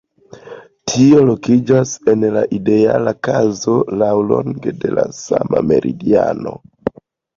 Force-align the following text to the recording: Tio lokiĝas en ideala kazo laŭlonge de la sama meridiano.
Tio 0.91 1.19
lokiĝas 1.29 1.91
en 2.13 2.25
ideala 2.59 3.13
kazo 3.27 3.77
laŭlonge 4.03 4.75
de 4.83 4.95
la 5.01 5.05
sama 5.23 5.63
meridiano. 5.73 6.57